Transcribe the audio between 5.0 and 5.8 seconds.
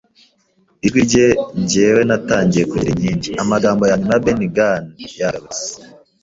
yagarutse